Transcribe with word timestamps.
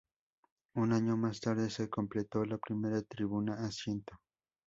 Un 0.73 0.93
año 0.93 1.15
más 1.15 1.39
tarde, 1.39 1.69
se 1.69 1.87
completó 1.87 2.43
la 2.43 2.57
primera 2.57 3.03
tribuna 3.03 3.63
asiento. 3.63 4.19